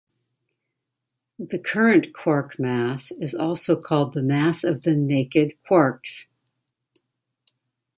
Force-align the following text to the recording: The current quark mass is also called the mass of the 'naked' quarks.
The 1.37 1.59
current 1.59 2.11
quark 2.11 2.57
mass 2.57 3.11
is 3.21 3.35
also 3.35 3.75
called 3.79 4.13
the 4.13 4.23
mass 4.23 4.63
of 4.63 4.81
the 4.81 4.95
'naked' 4.95 5.53
quarks. 5.69 6.25